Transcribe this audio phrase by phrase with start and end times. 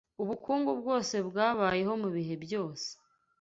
[0.21, 2.87] ubukungu bwose bwabayeho mu bihe byose